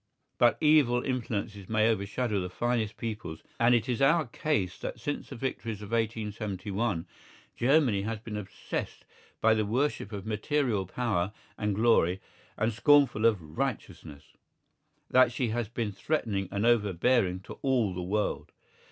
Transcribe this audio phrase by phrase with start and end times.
[0.39, 5.29] But evil influences may overshadow the finest peoples, and it is our case that since
[5.29, 7.05] the victories of 1871
[7.55, 9.05] Germany has been obsessed
[9.41, 12.19] by the worship of material power and glory
[12.57, 14.33] and scornful of righteousness;
[15.11, 18.51] that she has been threatening and overbearing to all the world.